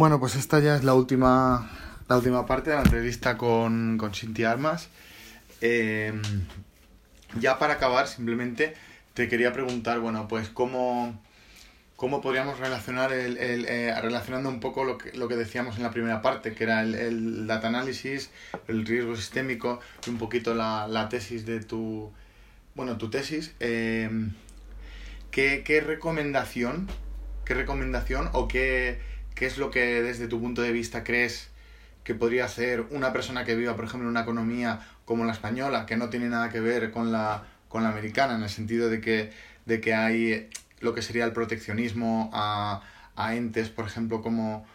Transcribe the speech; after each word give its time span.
Bueno, 0.00 0.18
pues 0.18 0.34
esta 0.34 0.60
ya 0.60 0.76
es 0.76 0.82
la 0.82 0.94
última, 0.94 1.70
la 2.08 2.16
última 2.16 2.46
parte 2.46 2.70
de 2.70 2.76
la 2.76 2.82
entrevista 2.82 3.36
con, 3.36 3.98
con 3.98 4.14
Cintia 4.14 4.50
Armas. 4.50 4.88
Eh, 5.60 6.18
ya 7.38 7.58
para 7.58 7.74
acabar, 7.74 8.08
simplemente 8.08 8.72
te 9.12 9.28
quería 9.28 9.52
preguntar, 9.52 10.00
bueno, 10.00 10.26
pues 10.26 10.48
cómo, 10.48 11.20
cómo 11.96 12.22
podríamos 12.22 12.58
relacionar, 12.58 13.12
el, 13.12 13.36
eh, 13.38 13.94
relacionando 14.00 14.48
un 14.48 14.58
poco 14.58 14.84
lo 14.84 14.96
que, 14.96 15.12
lo 15.12 15.28
que 15.28 15.36
decíamos 15.36 15.76
en 15.76 15.82
la 15.82 15.90
primera 15.90 16.22
parte, 16.22 16.54
que 16.54 16.64
era 16.64 16.80
el, 16.80 16.94
el 16.94 17.46
data 17.46 17.68
análisis, 17.68 18.30
el 18.68 18.86
riesgo 18.86 19.16
sistémico 19.16 19.80
y 20.06 20.08
un 20.08 20.16
poquito 20.16 20.54
la, 20.54 20.88
la 20.88 21.10
tesis 21.10 21.44
de 21.44 21.60
tu, 21.60 22.10
bueno, 22.74 22.96
tu 22.96 23.10
tesis. 23.10 23.52
Eh, 23.60 24.08
¿qué, 25.30 25.62
¿Qué 25.62 25.82
recomendación, 25.82 26.88
qué 27.44 27.52
recomendación 27.52 28.30
o 28.32 28.48
qué, 28.48 29.10
qué 29.40 29.46
es 29.46 29.56
lo 29.56 29.70
que 29.70 30.02
desde 30.02 30.28
tu 30.28 30.38
punto 30.38 30.60
de 30.60 30.70
vista 30.70 31.02
crees 31.02 31.48
que 32.04 32.14
podría 32.14 32.44
hacer 32.44 32.82
una 32.90 33.10
persona 33.10 33.46
que 33.46 33.54
viva, 33.54 33.74
por 33.74 33.86
ejemplo, 33.86 34.06
en 34.06 34.10
una 34.10 34.20
economía 34.20 34.86
como 35.06 35.24
la 35.24 35.32
española, 35.32 35.86
que 35.86 35.96
no 35.96 36.10
tiene 36.10 36.28
nada 36.28 36.50
que 36.50 36.60
ver 36.60 36.90
con 36.90 37.10
la, 37.10 37.44
con 37.70 37.82
la 37.82 37.88
americana, 37.88 38.34
en 38.34 38.42
el 38.42 38.50
sentido 38.50 38.90
de 38.90 39.00
que, 39.00 39.32
de 39.64 39.80
que 39.80 39.94
hay 39.94 40.50
lo 40.80 40.92
que 40.92 41.00
sería 41.00 41.24
el 41.24 41.32
proteccionismo 41.32 42.30
a, 42.34 42.82
a 43.16 43.34
entes, 43.34 43.70
por 43.70 43.86
ejemplo, 43.86 44.20
como, 44.20 44.66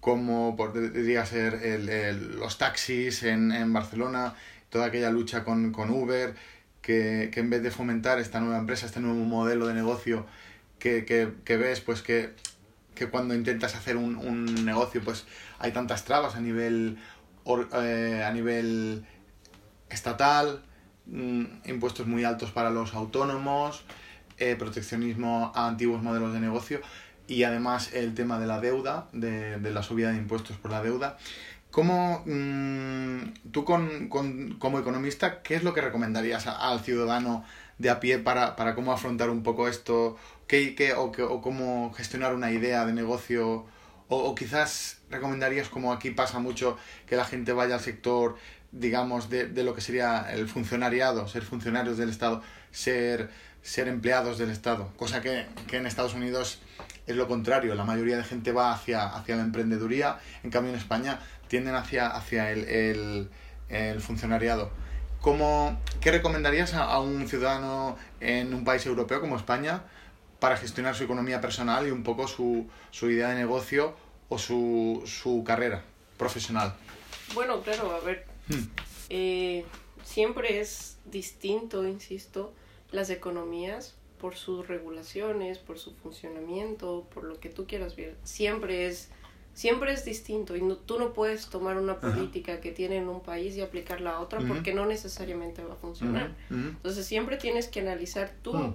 como 0.00 0.54
podría 0.54 1.24
ser 1.24 1.54
el, 1.54 2.36
los 2.36 2.58
taxis 2.58 3.22
en, 3.22 3.52
en, 3.52 3.72
Barcelona, 3.72 4.34
toda 4.68 4.88
aquella 4.88 5.10
lucha 5.10 5.44
con, 5.44 5.72
con 5.72 5.88
Uber, 5.88 6.34
que, 6.82 7.30
que, 7.32 7.40
en 7.40 7.48
vez 7.48 7.62
de 7.62 7.70
fomentar 7.70 8.18
esta 8.18 8.38
nueva 8.38 8.58
empresa, 8.58 8.84
este 8.84 9.00
nuevo 9.00 9.24
modelo 9.24 9.66
de 9.66 9.72
negocio 9.72 10.26
que, 10.78 11.06
que, 11.06 11.32
que 11.46 11.56
ves, 11.56 11.80
pues 11.80 12.02
que, 12.02 12.34
que 12.98 13.08
cuando 13.08 13.34
intentas 13.34 13.76
hacer 13.76 13.96
un, 13.96 14.16
un 14.16 14.64
negocio, 14.64 15.00
pues 15.02 15.24
hay 15.60 15.72
tantas 15.72 16.04
trabas 16.04 16.34
a 16.34 16.40
nivel, 16.40 16.98
eh, 17.72 18.24
a 18.26 18.32
nivel 18.32 19.04
estatal, 19.88 20.64
mmm, 21.06 21.44
impuestos 21.66 22.06
muy 22.06 22.24
altos 22.24 22.50
para 22.50 22.70
los 22.70 22.94
autónomos, 22.94 23.84
eh, 24.38 24.56
proteccionismo 24.56 25.52
a 25.54 25.68
antiguos 25.68 26.02
modelos 26.02 26.32
de 26.32 26.40
negocio 26.40 26.80
y 27.26 27.44
además 27.44 27.92
el 27.92 28.14
tema 28.14 28.38
de 28.38 28.46
la 28.46 28.60
deuda, 28.60 29.08
de, 29.12 29.58
de 29.58 29.70
la 29.70 29.82
subida 29.82 30.10
de 30.10 30.16
impuestos 30.16 30.56
por 30.56 30.70
la 30.70 30.82
deuda. 30.82 31.16
¿Cómo, 31.70 32.24
mmm, 32.26 33.18
tú 33.52 33.64
con, 33.64 34.08
con, 34.08 34.58
como 34.58 34.78
economista, 34.78 35.42
qué 35.42 35.54
es 35.54 35.62
lo 35.62 35.74
que 35.74 35.82
recomendarías 35.82 36.46
al 36.46 36.80
ciudadano 36.80 37.44
de 37.78 37.90
a 37.90 38.00
pie 38.00 38.18
para, 38.18 38.56
para 38.56 38.74
cómo 38.74 38.92
afrontar 38.92 39.30
un 39.30 39.42
poco 39.42 39.68
esto? 39.68 40.16
¿Qué, 40.46 40.74
qué, 40.74 40.94
o, 40.94 41.12
qué, 41.12 41.22
o 41.22 41.40
cómo 41.40 41.92
gestionar 41.92 42.34
una 42.34 42.50
idea 42.50 42.84
de 42.86 42.92
negocio? 42.92 43.66
O, 44.08 44.16
o 44.16 44.34
quizás 44.34 45.00
recomendarías, 45.10 45.68
como 45.68 45.92
aquí 45.92 46.10
pasa 46.10 46.38
mucho, 46.38 46.78
que 47.06 47.16
la 47.16 47.24
gente 47.24 47.52
vaya 47.52 47.74
al 47.74 47.80
sector 47.80 48.36
digamos, 48.72 49.30
de, 49.30 49.46
de, 49.46 49.64
lo 49.64 49.74
que 49.74 49.80
sería 49.80 50.26
el 50.30 50.48
funcionariado, 50.48 51.26
ser 51.28 51.42
funcionarios 51.42 51.96
del 51.96 52.10
Estado, 52.10 52.42
ser, 52.70 53.30
ser 53.62 53.88
empleados 53.88 54.38
del 54.38 54.50
Estado, 54.50 54.92
cosa 54.96 55.22
que, 55.22 55.46
que, 55.66 55.78
en 55.78 55.86
Estados 55.86 56.14
Unidos 56.14 56.60
es 57.06 57.16
lo 57.16 57.26
contrario, 57.26 57.74
la 57.74 57.84
mayoría 57.84 58.18
de 58.18 58.24
gente 58.24 58.52
va 58.52 58.72
hacia, 58.72 59.06
hacia 59.06 59.36
la 59.36 59.42
emprendeduría, 59.42 60.18
en 60.42 60.50
cambio 60.50 60.72
en 60.72 60.78
España 60.78 61.20
tienden 61.48 61.74
hacia, 61.74 62.08
hacia 62.08 62.50
el, 62.50 62.64
el, 62.64 63.30
el 63.70 64.00
funcionariado. 64.00 64.70
¿Cómo, 65.20 65.80
¿Qué 66.00 66.10
recomendarías 66.10 66.74
a, 66.74 66.84
a 66.84 67.00
un 67.00 67.28
ciudadano 67.28 67.96
en 68.20 68.54
un 68.54 68.64
país 68.64 68.84
europeo 68.86 69.20
como 69.20 69.36
España 69.36 69.82
para 70.38 70.56
gestionar 70.56 70.94
su 70.94 71.04
economía 71.04 71.40
personal 71.40 71.86
y 71.86 71.90
un 71.90 72.02
poco 72.02 72.28
su, 72.28 72.66
su 72.90 73.10
idea 73.10 73.30
de 73.30 73.34
negocio 73.34 73.94
o 74.28 74.38
su, 74.38 75.02
su 75.06 75.42
carrera 75.44 75.82
profesional? 76.16 76.74
Bueno, 77.34 77.60
claro, 77.62 77.92
a 77.92 78.00
ver, 78.00 78.26
Hmm. 78.48 78.64
Eh, 79.10 79.64
siempre 80.04 80.60
es 80.60 80.96
distinto, 81.04 81.86
insisto, 81.86 82.52
las 82.90 83.10
economías 83.10 83.94
por 84.18 84.36
sus 84.36 84.66
regulaciones, 84.66 85.58
por 85.58 85.78
su 85.78 85.94
funcionamiento, 85.94 87.06
por 87.14 87.24
lo 87.24 87.38
que 87.38 87.50
tú 87.50 87.66
quieras 87.66 87.94
ver. 87.94 88.16
Siempre 88.24 88.88
es, 88.88 89.10
siempre 89.58 89.92
es 89.92 90.04
distinto 90.04 90.54
y 90.54 90.62
no, 90.62 90.76
tú 90.76 91.00
no 91.00 91.12
puedes 91.12 91.46
tomar 91.46 91.78
una 91.78 91.98
política 91.98 92.52
Ajá. 92.52 92.60
que 92.60 92.70
tiene 92.70 92.98
en 92.98 93.08
un 93.08 93.20
país 93.20 93.56
y 93.56 93.60
aplicarla 93.60 94.12
a 94.12 94.20
otra 94.20 94.38
uh 94.38 94.44
-huh. 94.44 94.48
porque 94.48 94.72
no 94.72 94.86
necesariamente 94.86 95.64
va 95.64 95.72
a 95.72 95.76
funcionar. 95.76 96.30
Uh 96.48 96.54
-huh. 96.54 96.68
Entonces 96.76 97.04
siempre 97.04 97.38
tienes 97.38 97.66
que 97.66 97.80
analizar 97.80 98.30
tu, 98.40 98.52
uh 98.52 98.56
-huh. 98.56 98.74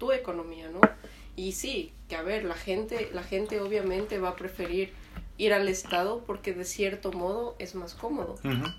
tu 0.00 0.10
economía, 0.10 0.68
¿no? 0.70 0.80
Y 1.36 1.52
sí, 1.52 1.92
que 2.08 2.16
a 2.16 2.22
ver, 2.22 2.42
la 2.44 2.56
gente, 2.56 3.10
la 3.14 3.22
gente 3.22 3.60
obviamente 3.60 4.18
va 4.18 4.30
a 4.30 4.34
preferir 4.34 4.92
ir 5.38 5.52
al 5.52 5.68
estado 5.68 6.24
porque 6.26 6.52
de 6.52 6.64
cierto 6.64 7.12
modo 7.12 7.54
es 7.60 7.76
más 7.76 7.94
cómodo 7.94 8.34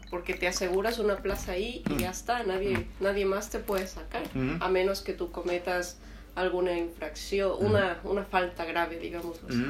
porque 0.10 0.34
te 0.34 0.48
aseguras 0.48 1.00
una 1.00 1.18
plaza 1.18 1.54
ahí 1.54 1.84
y 1.90 1.98
ya 1.98 2.12
está 2.12 2.44
nadie 2.44 2.76
-huh. 2.78 2.86
nadie 3.02 3.26
más 3.26 3.50
te 3.50 3.60
puede 3.60 3.88
sacar 3.88 4.24
a 4.62 4.70
menos 4.70 5.02
que 5.02 5.12
tú 5.12 5.32
cometas 5.32 5.98
alguna 6.34 6.78
infracción 6.78 7.52
una 7.60 8.00
una 8.06 8.24
falta 8.24 8.64
grave 8.64 9.00
digamos 9.00 9.42
así 9.50 9.66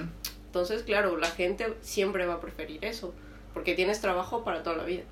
entonces 0.55 0.83
claro 0.83 1.17
la 1.17 1.29
gente 1.29 1.73
siempre 1.81 2.25
va 2.25 2.35
a 2.35 2.39
preferir 2.39 2.83
eso 2.85 3.13
porque 3.53 3.75
tienes 3.75 3.99
trabajo 3.99 4.43
para 4.45 4.63
toda 4.63 4.77
la 4.77 4.85
vida 4.85 5.03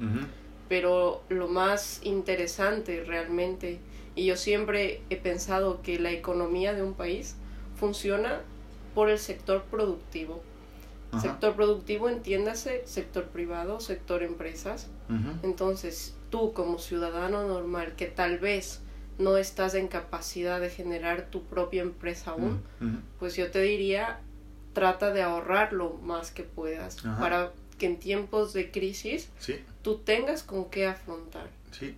pero 0.69 1.21
lo 1.27 1.49
más 1.49 1.99
interesante 2.03 3.03
realmente 3.03 3.79
y 4.15 4.25
yo 4.25 4.37
siempre 4.37 5.01
he 5.09 5.17
pensado 5.17 5.81
que 5.81 5.99
la 5.99 6.11
economía 6.11 6.73
de 6.73 6.81
un 6.83 6.93
país 6.93 7.35
funciona 7.75 8.41
por 8.93 9.09
el 9.09 9.19
sector 9.19 9.63
productivo. 9.63 10.41
Sector 11.21 11.53
productivo, 11.55 12.09
entiéndase, 12.09 12.81
sector 12.85 13.25
privado, 13.25 13.79
sector 13.79 14.23
empresas. 14.23 14.87
Uh 15.09 15.13
-huh. 15.13 15.39
Entonces, 15.43 16.15
tú 16.31 16.53
como 16.53 16.79
ciudadano 16.79 17.47
normal 17.47 17.93
que 17.95 18.07
tal 18.07 18.39
vez 18.39 18.81
no 19.19 19.37
estás 19.37 19.75
en 19.75 19.87
capacidad 19.87 20.59
de 20.59 20.71
generar 20.71 21.27
tu 21.29 21.43
propia 21.43 21.83
empresa 21.83 22.31
aún, 22.31 22.63
pues 23.19 23.35
yo 23.35 23.51
te 23.51 23.61
diría, 23.61 24.21
trata 24.73 25.11
de 25.11 25.21
ahorrar 25.21 25.73
lo 25.73 25.93
más 25.93 26.31
que 26.31 26.43
puedas 26.43 27.05
Ajá. 27.05 27.19
para 27.19 27.51
que 27.77 27.85
en 27.85 27.97
tiempos 27.97 28.53
de 28.53 28.71
crisis 28.71 29.29
sí. 29.39 29.59
tú 29.81 29.97
tengas 29.97 30.43
con 30.43 30.69
qué 30.69 30.85
afrontar. 30.85 31.49
Sí 31.71 31.95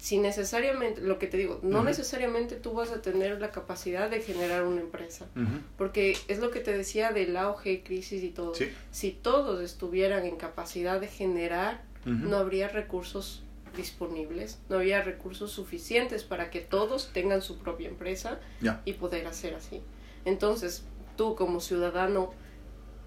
si 0.00 0.18
necesariamente, 0.18 1.02
lo 1.02 1.18
que 1.18 1.26
te 1.26 1.36
digo, 1.36 1.60
no 1.62 1.78
uh 1.78 1.82
-huh. 1.82 1.84
necesariamente 1.84 2.56
tú 2.56 2.72
vas 2.72 2.90
a 2.90 3.02
tener 3.02 3.38
la 3.38 3.50
capacidad 3.50 4.08
de 4.08 4.22
generar 4.22 4.64
una 4.64 4.80
empresa, 4.80 5.26
uh 5.36 5.40
-huh. 5.40 5.60
porque 5.76 6.16
es 6.26 6.38
lo 6.38 6.50
que 6.50 6.60
te 6.60 6.76
decía 6.76 7.12
del 7.12 7.36
auge, 7.36 7.82
crisis 7.82 8.22
y 8.24 8.30
todo. 8.30 8.54
Sí. 8.54 8.70
Si 8.90 9.10
todos 9.10 9.60
estuvieran 9.60 10.24
en 10.24 10.36
capacidad 10.36 11.00
de 11.00 11.06
generar, 11.06 11.82
uh 12.06 12.08
-huh. 12.08 12.18
no 12.30 12.38
habría 12.38 12.68
recursos 12.68 13.42
disponibles, 13.76 14.58
no 14.70 14.76
habría 14.76 15.02
recursos 15.02 15.52
suficientes 15.52 16.24
para 16.24 16.50
que 16.50 16.60
todos 16.60 17.10
tengan 17.12 17.42
su 17.42 17.58
propia 17.58 17.88
empresa 17.88 18.40
yeah. 18.62 18.80
y 18.86 18.94
poder 18.94 19.26
hacer 19.26 19.54
así. 19.54 19.82
Entonces, 20.24 20.82
tú 21.20 21.34
como 21.34 21.60
ciudadano 21.60 22.30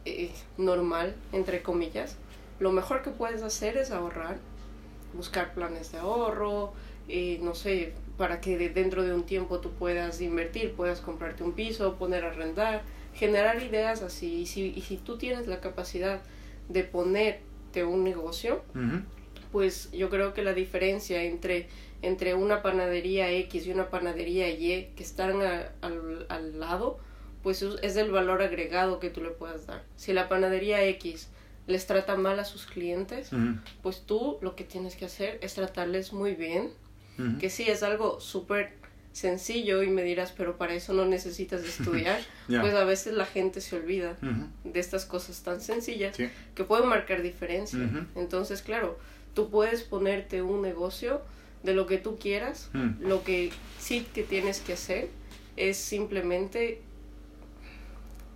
eh, 0.05 0.29
normal, 0.59 1.15
entre 1.31 1.63
comillas, 1.63 2.15
lo 2.59 2.71
mejor 2.71 3.01
que 3.01 3.09
puedes 3.09 3.41
hacer 3.41 3.75
es 3.75 3.89
ahorrar 3.89 4.37
buscar 5.15 5.55
planes 5.55 5.91
de 5.91 5.97
ahorro, 5.97 6.73
eh, 7.07 7.39
no 7.41 7.55
sé, 7.55 7.93
para 8.15 8.39
que 8.39 8.55
de 8.55 8.69
dentro 8.69 9.01
de 9.01 9.15
un 9.15 9.23
tiempo 9.23 9.61
tú 9.61 9.71
puedas 9.71 10.21
invertir, 10.21 10.73
puedas 10.73 11.01
comprarte 11.01 11.43
un 11.43 11.53
piso, 11.53 11.95
poner 11.95 12.23
a 12.23 12.27
arrendar, 12.27 12.83
generar 13.15 13.63
ideas 13.63 14.03
así. 14.03 14.41
Y 14.41 14.45
si, 14.45 14.71
y 14.75 14.81
si 14.81 14.97
tú 14.97 15.17
tienes 15.17 15.47
la 15.47 15.59
capacidad 15.59 16.21
de 16.69 16.83
ponerte 16.83 17.83
un 17.83 18.03
negocio, 18.03 18.61
uh 18.75 18.77
-huh. 18.77 19.03
pues 19.51 19.89
yo 19.91 20.11
creo 20.11 20.35
que 20.35 20.43
la 20.43 20.53
diferencia 20.53 21.23
entre, 21.23 21.67
entre 22.03 22.35
una 22.35 22.61
panadería 22.61 23.31
X 23.31 23.65
y 23.65 23.71
una 23.71 23.89
panadería 23.89 24.51
Y 24.51 24.91
que 24.95 25.01
están 25.01 25.41
a, 25.41 25.71
al 26.29 26.59
lado, 26.59 26.99
pues 27.43 27.61
es 27.61 27.97
el 27.97 28.09
valor 28.11 28.41
agregado 28.41 28.99
que 28.99 29.09
tú 29.09 29.21
le 29.21 29.29
puedas 29.29 29.67
dar. 29.67 29.83
Si 29.97 30.13
la 30.13 30.29
panadería 30.29 30.83
X 30.85 31.27
les 31.67 31.85
trata 31.85 32.15
mal 32.15 32.39
a 32.39 32.45
sus 32.45 32.65
clientes, 32.65 33.31
uh 33.31 33.37
-huh. 33.37 33.59
pues 33.81 34.01
tú 34.05 34.37
lo 34.41 34.55
que 34.55 34.63
tienes 34.63 34.95
que 34.95 35.05
hacer 35.05 35.39
es 35.41 35.53
tratarles 35.53 36.13
muy 36.13 36.35
bien, 36.35 36.71
uh 37.19 37.21
-huh. 37.21 37.39
que 37.39 37.49
sí 37.49 37.63
es 37.63 37.83
algo 37.83 38.19
súper 38.19 38.73
sencillo 39.11 39.83
y 39.83 39.89
me 39.89 40.03
dirás, 40.03 40.33
pero 40.35 40.57
para 40.57 40.73
eso 40.73 40.93
no 40.93 41.05
necesitas 41.05 41.63
estudiar, 41.63 42.19
yeah. 42.47 42.61
pues 42.61 42.73
a 42.73 42.83
veces 42.83 43.13
la 43.13 43.25
gente 43.25 43.61
se 43.61 43.75
olvida 43.75 44.17
uh 44.21 44.25
-huh. 44.25 44.47
de 44.63 44.79
estas 44.79 45.05
cosas 45.05 45.43
tan 45.43 45.61
sencillas 45.61 46.15
sí. 46.15 46.29
que 46.55 46.63
pueden 46.63 46.87
marcar 46.87 47.21
diferencia. 47.21 47.79
Entonces, 48.15 48.61
claro, 48.61 48.97
tú 49.33 49.49
puedes 49.49 49.83
ponerte 49.83 50.41
un 50.41 50.61
negocio 50.61 51.21
de 51.61 51.73
lo 51.73 51.85
que 51.87 51.97
tú 51.97 52.17
quieras, 52.17 52.69
lo 52.99 53.23
que 53.23 53.51
sí 53.79 54.05
que 54.13 54.23
tienes 54.23 54.59
que 54.59 54.73
hacer 54.73 55.09
es 55.55 55.77
simplemente 55.77 56.81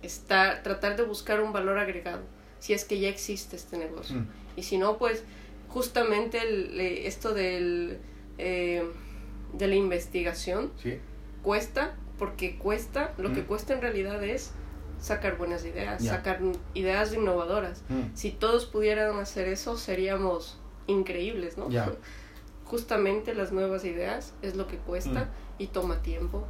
estar, 0.02 0.62
tratar 0.62 0.96
de 0.96 1.02
buscar 1.02 1.40
un 1.40 1.52
valor 1.52 1.78
agregado 1.78 2.22
si 2.58 2.72
es 2.72 2.84
que 2.84 2.98
ya 2.98 3.08
existe 3.08 3.56
este 3.56 3.78
negocio. 3.78 4.16
Mm. 4.16 4.28
Y 4.56 4.62
si 4.64 4.78
no, 4.78 4.98
pues 4.98 5.24
justamente 5.68 6.40
el, 6.42 6.80
esto 6.80 7.34
del, 7.34 7.98
eh, 8.38 8.82
de 9.52 9.66
la 9.68 9.74
investigación 9.74 10.72
¿Sí? 10.82 10.98
cuesta, 11.42 11.94
porque 12.18 12.58
cuesta, 12.58 13.14
lo 13.18 13.30
mm. 13.30 13.34
que 13.34 13.44
cuesta 13.44 13.74
en 13.74 13.80
realidad 13.80 14.22
es 14.24 14.52
sacar 15.00 15.38
buenas 15.38 15.64
ideas, 15.64 16.04
sacar 16.04 16.40
ideas 16.74 17.14
innovadoras. 17.14 17.84
Mm. 17.88 18.14
Si 18.14 18.32
todos 18.32 18.66
pudieran 18.66 19.16
hacer 19.20 19.46
eso, 19.46 19.76
seríamos 19.76 20.58
increíbles, 20.88 21.56
¿no? 21.56 21.70
Ya. 21.70 21.92
Justamente 22.64 23.34
las 23.34 23.52
nuevas 23.52 23.84
ideas 23.84 24.34
es 24.42 24.56
lo 24.56 24.66
que 24.66 24.76
cuesta 24.76 25.24
Mm. 25.24 25.62
y 25.62 25.66
toma 25.68 26.02
tiempo. 26.02 26.46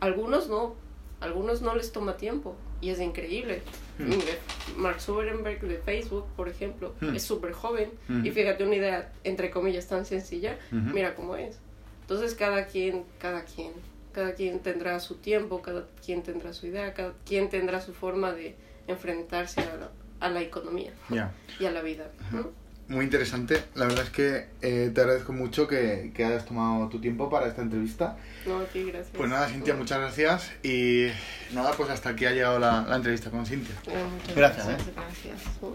Algunos 0.00 0.48
no, 0.48 0.74
algunos 1.20 1.62
no 1.62 1.74
les 1.74 1.92
toma 1.92 2.16
tiempo 2.16 2.56
y 2.80 2.90
es 2.90 3.00
increíble. 3.00 3.62
Mm. 3.98 4.80
Mark 4.80 5.00
Zuckerberg 5.00 5.60
de 5.62 5.78
Facebook, 5.78 6.26
por 6.36 6.48
ejemplo, 6.48 6.94
Mm. 7.00 7.14
es 7.14 7.22
súper 7.22 7.52
joven 7.52 7.90
Mm. 8.08 8.26
y 8.26 8.30
fíjate 8.30 8.64
una 8.64 8.74
idea 8.76 9.12
entre 9.24 9.50
comillas 9.50 9.86
tan 9.88 10.04
sencilla, 10.04 10.58
mira 10.70 11.14
cómo 11.14 11.36
es. 11.36 11.58
Entonces 12.02 12.34
cada 12.34 12.66
quien, 12.66 13.04
cada 13.18 13.44
quien, 13.44 13.72
cada 14.12 14.34
quien 14.34 14.60
tendrá 14.60 15.00
su 15.00 15.14
tiempo, 15.16 15.62
cada 15.62 15.86
quien 16.04 16.22
tendrá 16.22 16.52
su 16.52 16.66
idea, 16.66 16.92
cada 16.94 17.14
quien 17.24 17.48
tendrá 17.48 17.80
su 17.80 17.94
forma 17.94 18.32
de 18.32 18.54
enfrentarse 18.86 19.60
a 19.62 19.76
la, 19.76 19.90
a 20.20 20.28
la 20.28 20.42
economía 20.42 20.92
Ya. 21.08 21.32
y 21.58 21.64
a 21.64 21.70
la 21.70 21.80
vida. 21.82 22.10
¿no? 22.32 22.50
Muy 22.86 23.04
interesante. 23.06 23.62
La 23.74 23.86
verdad 23.86 24.04
es 24.04 24.10
que 24.10 24.46
eh, 24.60 24.90
te 24.94 25.00
agradezco 25.00 25.32
mucho 25.32 25.66
que, 25.66 26.12
que 26.14 26.24
hayas 26.24 26.44
tomado 26.44 26.88
tu 26.88 27.00
tiempo 27.00 27.30
para 27.30 27.46
esta 27.48 27.62
entrevista. 27.62 28.16
No, 28.46 28.60
ti, 28.64 28.84
gracias. 28.84 29.16
Pues 29.16 29.30
nada, 29.30 29.48
Cintia, 29.48 29.74
muchas 29.74 29.98
gracias. 30.00 30.52
Y 30.62 31.06
nada, 31.54 31.72
pues 31.72 31.88
hasta 31.88 32.10
aquí 32.10 32.26
ha 32.26 32.32
llegado 32.32 32.58
la, 32.58 32.82
la 32.82 32.96
entrevista 32.96 33.30
con 33.30 33.46
Cintia. 33.46 33.74
Eh, 33.86 34.34
Gracias, 34.36 34.66
gracias. 34.66 35.40